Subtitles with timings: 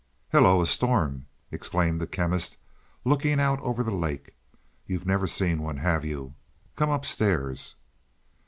[0.31, 2.57] "Hello, a storm!" exclaimed the Chemist,
[3.05, 4.33] looking out over the lake.
[4.87, 6.33] "You've never seen one, have you?
[6.75, 7.75] Come upstairs."